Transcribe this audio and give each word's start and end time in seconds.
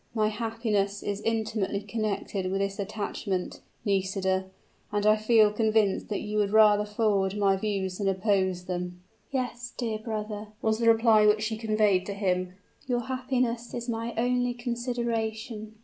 "My 0.15 0.29
happiness 0.29 1.03
is 1.03 1.21
intimately 1.21 1.81
connected 1.83 2.49
with 2.51 2.59
this 2.59 2.79
attachment, 2.79 3.61
Nisida, 3.85 4.45
and 4.91 5.05
I 5.05 5.15
feel 5.15 5.51
convinced 5.53 6.09
that 6.09 6.21
you 6.21 6.37
would 6.39 6.49
rather 6.49 6.85
forward 6.85 7.37
my 7.37 7.55
views 7.55 7.99
than 7.99 8.07
oppose 8.07 8.65
them." 8.65 9.03
"Yes, 9.29 9.71
dear 9.77 9.99
brother," 9.99 10.47
was 10.59 10.79
the 10.79 10.87
reply 10.91 11.27
which 11.27 11.43
she 11.43 11.55
conveyed 11.55 12.07
to 12.07 12.15
him: 12.15 12.53
"your 12.87 13.01
happiness 13.01 13.75
is 13.75 13.87
my 13.87 14.15
only 14.17 14.55
consideration." 14.55 15.75